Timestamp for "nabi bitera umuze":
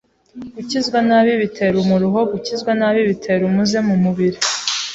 2.79-3.77